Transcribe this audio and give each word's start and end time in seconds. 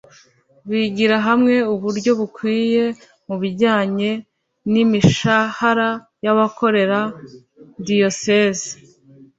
bigira 0.69 1.17
hamwe 1.27 1.55
uburyo 1.73 2.11
bukwiye 2.19 2.83
mu 3.27 3.35
bijyanye 3.41 4.11
n’imishahara 4.71 5.89
y’abakorera 6.25 6.99
diyosezi 7.85 8.71